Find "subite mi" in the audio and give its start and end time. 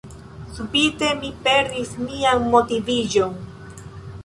0.53-1.29